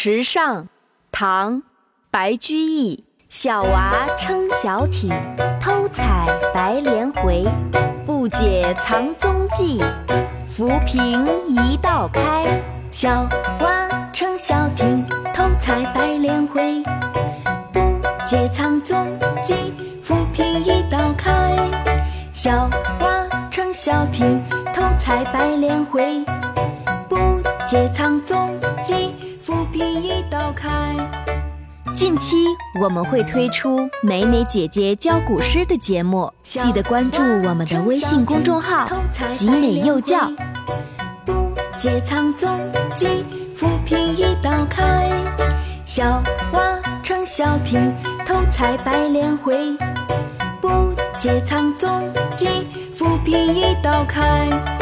[0.00, 0.68] 池上，
[1.10, 1.64] 唐，
[2.08, 3.02] 白居易。
[3.28, 5.10] 小娃撑小艇，
[5.60, 6.24] 偷采
[6.54, 7.44] 白莲回。
[8.06, 9.82] 不解藏踪迹，
[10.48, 12.46] 浮萍一道开。
[12.92, 13.28] 小
[13.60, 16.80] 娃撑小艇，偷采白莲回。
[17.72, 17.80] 不
[18.24, 19.04] 解藏踪
[19.42, 19.56] 迹，
[20.04, 21.56] 浮萍一道开。
[22.32, 24.40] 小娃撑小艇，
[24.72, 26.24] 偷采白莲回。
[27.08, 29.12] 不解藏踪迹，
[29.48, 30.68] 浮萍一道开。
[31.94, 32.36] 近期
[32.82, 38.86] 我们会推出美美姐姐教古诗的节目，记得关注我们的微信公众号
[39.32, 40.30] “集美幼教”。
[41.24, 42.60] 不解藏踪
[42.94, 43.24] 迹，
[43.56, 45.10] 浮萍一道开。
[45.86, 47.90] 小娃撑小艇，
[48.26, 49.74] 偷采白莲回。
[50.60, 54.77] 不解藏踪迹，浮萍一道开。